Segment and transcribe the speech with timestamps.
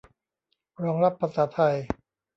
[0.83, 1.75] รองรับภาษาไทย